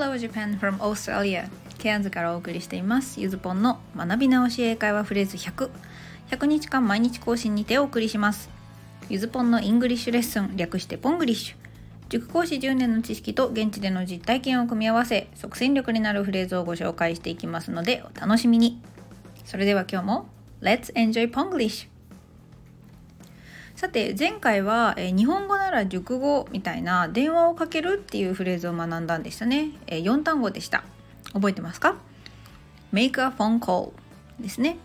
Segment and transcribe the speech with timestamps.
[0.00, 3.20] Hello Japan from Australia ケアンズからお送りしています。
[3.20, 5.68] ゆずぽんの学び直し英会話フレーズ100
[6.30, 8.48] 100日間毎日更新にてお送りします。
[9.10, 11.56] ゆずぽんの English lesson 略して Ponglish。
[12.08, 18.80] 塾講師10年の知識と現地での実体験を組み合わせ即戦力になるフレーズをご紹介していきますのでお楽しみに。
[19.44, 20.28] それでは今日も
[20.62, 21.88] Let's enjoy Ponglish!
[23.80, 30.84] さて前回は、え日本語なら熟語みたいな電話をかけるっていうフレーズを学んだんでしたね、え4単語でした。
[31.32, 31.96] 覚えてますか
[32.92, 33.92] ?make a phone call
[34.38, 34.76] ですね。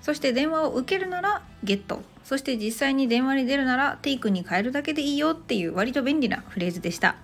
[0.00, 7.16] そして電話を受けるなら get そして実際に電話に出るなら take に変えるだけでいいよっていう割と便利なフレーズでした。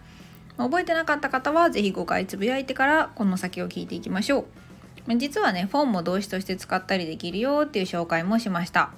[0.58, 4.44] 覚えてなかった方は是非5回つぶやいてからこの先を聞いていきましょ
[5.08, 5.16] う。
[5.16, 8.90] 実はねフォンも動詞として使ったりできるよっていう紹介もしました。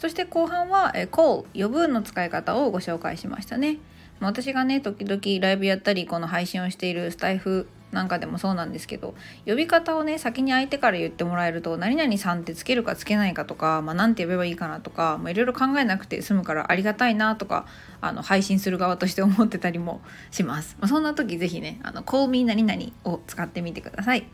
[0.00, 3.76] そして後半は、え call 呼ぶの使い方をご紹介しましたね。
[4.18, 9.14] 私がね時々ライブやったりこの配信をしているスタイフなんかでもそうなんですけど
[9.46, 17.66] 呼び方をね先に相手から言ってもらえると何々さんってつけるかつけないかとか、まあ、て呼べばいいかなとかいろいろ考えなくて済むからありがたいなとか
[18.00, 24.26] あの配信する側として思ってたりもします、まあ、そんな時是非ねあの call me 何々を使ってみてください。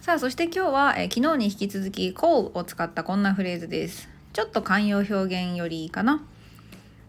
[0.00, 4.15] さあそして今日は、え昨日に引き続き call を使ったこんなフレーズです。
[4.36, 6.22] ちょっと慣用表現よりいいかな。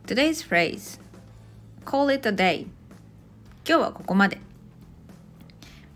[0.06, 0.97] Today's phrase.
[1.83, 2.61] Call it a day.
[2.61, 2.70] 今
[3.66, 4.39] 日はここまで。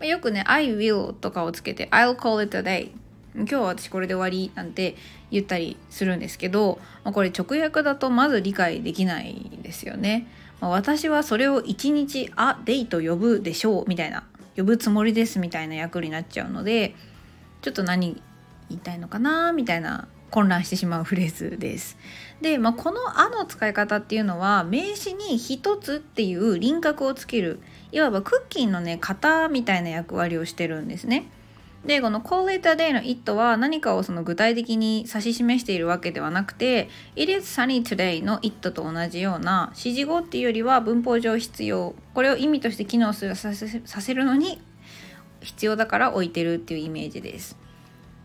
[0.02, 2.90] よくね I will とかをつけて I'll call it a day.
[3.34, 4.94] 今日は私これで終わりなんて
[5.30, 10.26] 言ったりするんですけどこれ直訳だとまず理解できないですよね。
[10.60, 16.94] 私はそれを一日あデイと呼ぶでしょうみたいな呼ぶつもりですみたいな役になっちゃうので
[17.62, 18.20] ちょっと何
[18.68, 21.96] 言いたいのかなみたいな混乱してしまうフレーズです。
[22.40, 27.60] で、まあ、この「あ」の使い方っていうのは名詞に「一つ」っていう輪郭をつける
[27.92, 31.26] いわばクッキーのね型みたいな役割をしてるんですね。
[31.84, 44.62] でこの Call it a day の it は何かをその具体的に指し示しているわけではなくて It is sunny today の it と同じような指示語っていうよりは文法上必要これを意味として機能するさせるのに
[45.40, 47.61] 必要だから置いてるっていうイメージです。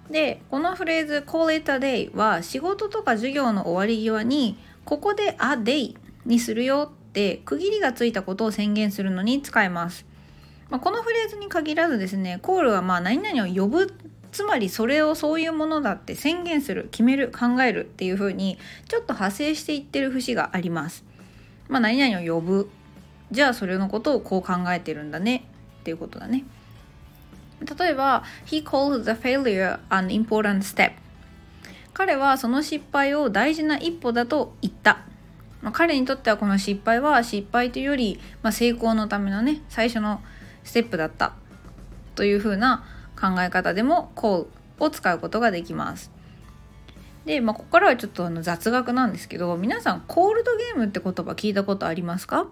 [0.09, 5.95] でこのフレーズ call it a day は仕事とか授業の終わり際にここで a day
[6.25, 10.05] にするよって区切りがついたことを宣言するのに使えます。
[10.69, 13.93] まあ、このフレーズに限らずですねコールはまあ何々を呼ぶ
[14.33, 18.57] つまりそれをそういうものだって宣言する決める考えるっていう風に
[18.87, 21.05] ちょっと派生していってる節があります。
[21.69, 22.69] まあ、何々を呼ぶ
[23.31, 25.47] じゃあそれのことをこう考えてるんだね
[25.81, 26.45] っていうことだね。
[27.61, 30.93] 例えば He called the failure an important step.
[31.93, 34.99] 彼はその失敗を大事な一歩だと言った、
[35.61, 40.21] まあ、彼にとってはこの失敗は失敗というより、まあ、成功のためのね最初の
[40.63, 41.33] ステップだった。
[42.15, 42.83] というふうな
[43.19, 44.47] 考え方でも call
[44.79, 46.11] を使うことができます。
[47.25, 52.47] で、まあ、ここからはちょっとあの雑学なんですけど皆さんコールドゲームって言葉聞いたことありますか？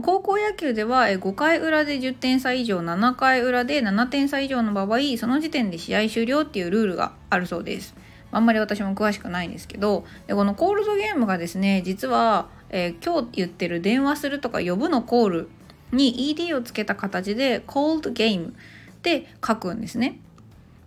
[0.00, 7.94] 高校野球では5回裏で10点差以上7回裏で7点差以上の場合その時点で試合終了っていうルールがあるそうです。
[8.30, 15.50] あんまり私も詳しくないんですけどでこのコールドゲームがですね実は、えー、今日言ってる電話するとか呼ぶのコール
[15.92, 18.52] に ED をつけた形で cold game っ
[19.02, 20.18] て書くんですね。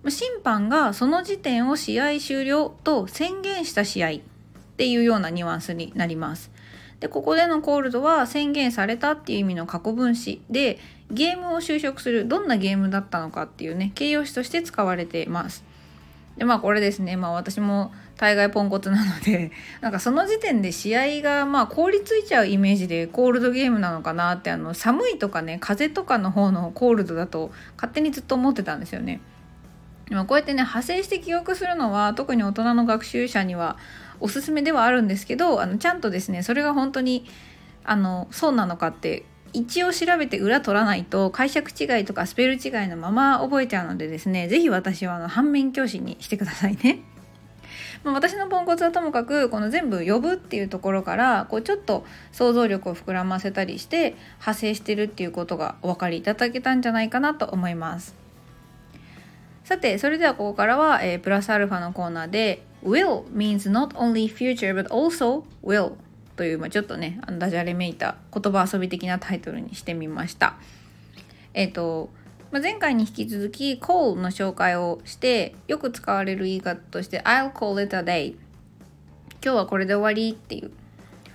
[0.09, 4.19] 審判がその時点を試合終了と宣言した試合っ
[4.77, 6.51] ていうようなニュアンスになります。
[7.00, 10.79] でここでのコールドは宣言されたっていう意味の過去分詞で
[11.11, 15.63] ゲームを就職するどんなゲームだったのかっていうね形容詞として使われています。
[16.38, 19.51] でまあこれですねまあ私も大概ポンコツなので
[19.81, 29.22] なんかその時点で試合がまあ凍りついちゃうイメージでコールドゲームなのかなってあの寒いとかね風とかの方のコールドだと勝手にずっと思ってたんですよね。
[30.09, 33.77] でもこうやってね派生して記憶するのは特に大人の学習者には
[34.19, 37.25] おすすめではあるんですけどあのちゃんとですねそれが本当に
[37.84, 46.99] あのそうなのかって一応調べて裏取らないと解釈違いとかスペル違いのまま覚えちゃうのでですね是非私はあの反面教師にしてくださいね。
[48.03, 58.24] ま、私のポンコツはともかくこの全部呼ぶっていうところからこうちょっと想像力を膨らませたりして派生してるっていうことがお分かりいただけたんじゃないかなと思います。
[59.66, 65.94] さてそれではここからは、えー、プラスアルファのコーナーで will means not only future but also will
[66.35, 70.58] という、まあ、ちょっとねダジャレめいた言葉遊び的なタイトルにしてみました。
[71.56, 72.12] えっ、ー、と、
[72.52, 78.35] まあ、前回に引き続き call の紹介をしてよく使われる言い方として I'll call it a day
[79.44, 80.70] 今日はこれで終わりっていう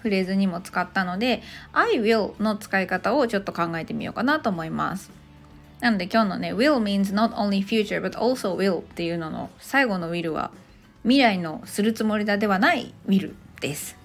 [0.02, 1.42] フレーズにも使ったので
[1.72, 5.19] I will の使い方をちょっと考えてみようかなと思います。
[5.80, 10.50] なので今日のね will means not only future but also will っていうのの最後の will は
[11.02, 13.96] 未来のするつもりだではない will です。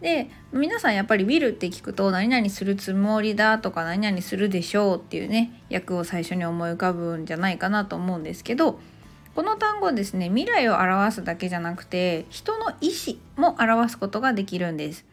[0.00, 8.78] で皆さんやっぱり will って聞くと何々するつもりだとか何々するでしょうっていうね訳を最初に思い浮かぶんじゃないかなと思うんですけど
[9.34, 15.04] この単語ですね未来を表すだけじゃなくて人の意思も表すことができるんです。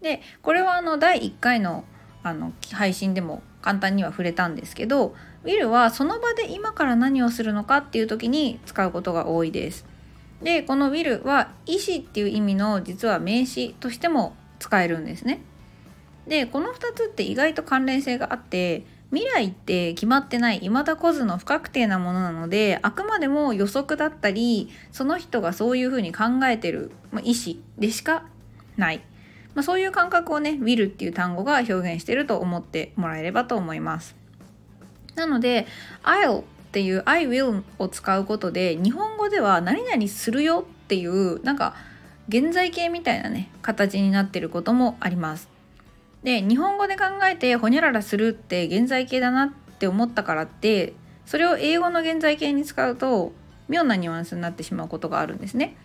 [0.00, 1.84] でこれはあの第1回の
[2.22, 5.14] あの配信でも簡単には触れたんですけど
[5.44, 9.86] ウィルはその場で今から何をするのかっていう時に使うことが多いです。
[10.42, 15.40] でこのウィルは意思っていう意味の実は名詞としても使えるんですね。
[16.26, 28.26] でこの2つって意外と関連性があって未来って決まってない未だ来ずの不確定なものなのであくまでも予測だったりその人がそういうふうに考えてる、まあ、意思でしか
[28.76, 29.02] ない。
[29.54, 34.16] まあ、そういう感覚をね will っていう単語が表現してると思ってもらえればと思います。
[35.14, 35.66] なので
[36.02, 41.74] I'll っていう I will を使うことで日本語では何々するよっていうなんか
[42.28, 45.48] 現在形みたいなね形になってることもあります。
[46.24, 50.94] で日本語で考えてほにゃららするって現在形だなって思ったからって
[51.26, 53.32] それを英語の現在形に使うと
[53.68, 55.76] 妙なニュアンスになってしまうことがあるんですね。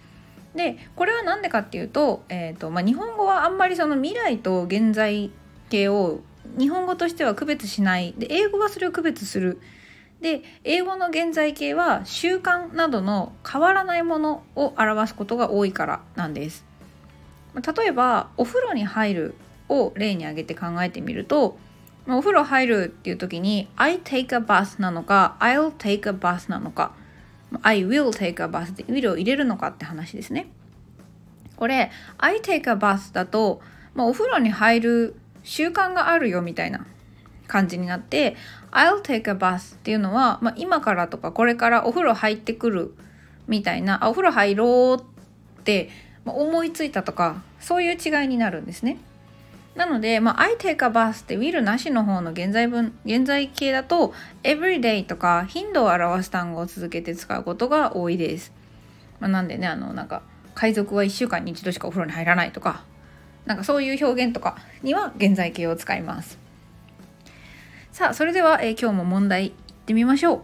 [0.56, 5.32] でこれは何でかっていうと,、えーとまあ、日本語はあんまりその未来と現在
[5.70, 6.22] 形を
[6.58, 8.14] 日本語としては区別しない。
[8.18, 9.62] で英語はそれを区別する。
[10.22, 16.66] で英語の現在形は習慣などの変わらないものを表すことが多いからなんです。
[17.56, 19.36] 例えばお風呂に入る
[19.70, 21.58] を例に挙げて考えてみると
[22.08, 26.92] お風呂入るっていう時に I take a bath なのか I'll take a bath なのか。
[27.62, 30.48] I will take a bath で will を入れるのかって話ですね。
[31.56, 33.62] これ I take a bath だと、
[33.94, 36.86] まあ、お風呂に入る習慣があるよみたいな
[37.48, 38.36] 感じになって
[38.72, 42.94] I'll take a bath っていうのは、まあ、今からとかこれからお風呂入ってくる
[43.48, 45.90] みたいなあお風呂入ろうって
[46.26, 49.00] 思いついたとかそういう違いになるんですね。
[49.80, 58.52] なので、まあ、I take a bath って will なしの方の現在分現在形だと everyday とか頻度を表す単語を続けて使うことが多いです。
[59.22, 60.22] まあ、なんでねあのなんか
[60.54, 62.84] 海賊は1週間に1度しかお風呂に入らないとか
[63.46, 66.38] なんかそういう表現とかには現在形を使います。
[67.94, 69.54] さあそれでは、えー、今日も問題いっ
[69.86, 70.42] てみましょう。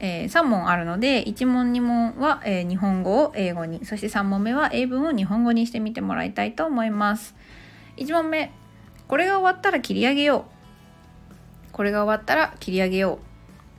[0.00, 7.34] えー、3問あるので1問2問は、えー、日本語を英語にそして3問目は英文を日本語にしてみてもらいたいと思います。
[7.96, 8.52] 1問目
[9.08, 11.72] これが終わったら切り上げよう。
[11.72, 13.18] これが終わったら切り上げよ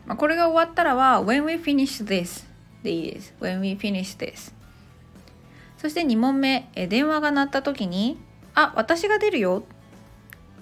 [0.06, 2.46] う、まあ、これが終わったらは when we finish this
[2.84, 3.34] でいいです。
[3.40, 4.54] when we finish this
[5.78, 6.70] そして2問目。
[6.76, 8.18] え電話が鳴った時に
[8.56, 9.64] あ私が出るよ。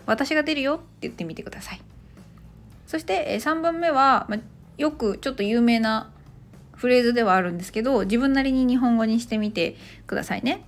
[0.05, 1.81] 私が出るよって言ってみてください。
[2.87, 4.39] そしてえ3本目は、まあ、
[4.77, 6.11] よくちょっと有名な
[6.75, 9.75] フレーズではあるんですけど自分なりに日本語にしてみて
[10.07, 10.65] くださいね。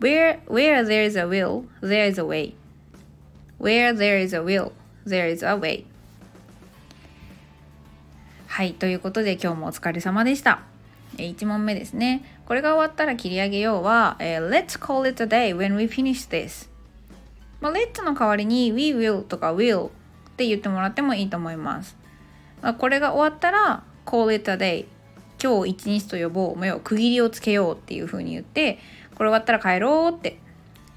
[0.00, 2.54] Where, where there is a will, there is a way.
[3.62, 4.72] Where there is a will,
[5.06, 5.84] there is a way.
[8.48, 10.62] はい、ということで今日もお疲れ様でした。
[11.16, 12.24] 1問目ですね。
[12.44, 16.68] これが終わったら切り上げようは、え、Let's call it a day when we finish this.
[17.60, 19.90] まあ、Let's の代わりに We will とか will っ
[20.36, 21.96] て言ってもらってもいいと思います。
[22.62, 24.86] まあ、これが終わったら Call it a day
[25.40, 28.80] 今日一日と呼ぼう、もう区切りをつけようっていう風に言って
[29.14, 30.40] これ終わったら帰ろうって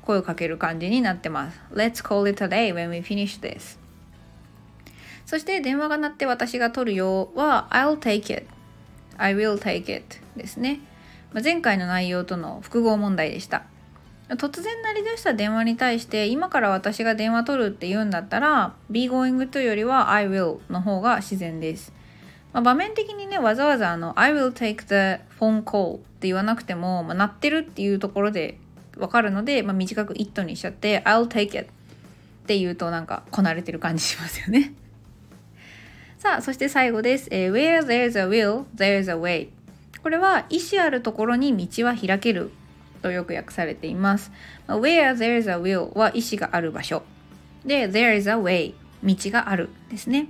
[0.05, 1.59] 声をかける感じになってます。
[1.73, 3.77] Let's call it a day when we finish this.
[5.25, 8.45] そして電話が鳴って私が取るよは I'll take it.
[9.17, 10.79] I will take it ですね。
[11.33, 13.63] ま前回の内容との複合問題でした。
[14.29, 21.93] 突然鳴り出した電話に対して今から私が電話取るって言うんだったら be going to よりは I will の方が自然です。
[22.51, 28.57] まあ、場面的にねわざわざあの I will take the phone call って言わなくても、まあ、鳴ってるっていうところで
[28.97, 31.65] わかるので、まあ、短く it にしちゃって I'll take it っ
[32.47, 34.73] て言うとなんかこなれてる感じしますよね。
[36.17, 39.49] さあそして最後です、えー、Where there's a will there's a way
[40.01, 42.51] これは意思あるところに道は開ける
[43.01, 44.31] とよく訳されています、
[44.67, 47.03] まあ、Where there's a will は意思がある場所。
[47.65, 48.73] で There is a way
[49.03, 50.27] 道があるですね。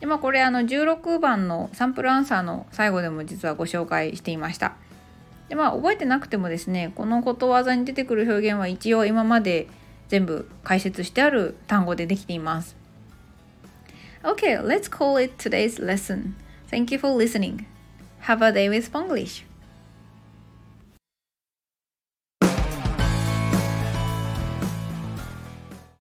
[0.00, 4.74] でまあこれあの16番のサンプルアンサーの最後でも実はご紹介していました。
[5.52, 9.68] でまあ覚えてなくてもですねこのことわざに出てくる表現は一応今まで
[10.08, 12.74] 全部解説してある単語でできています。
[14.22, 16.32] Okay, let's call it today's lesson.
[16.70, 17.66] Thank you for listening.
[18.22, 19.44] Have a day with Ponglish.